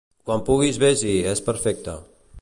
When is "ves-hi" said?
0.85-1.13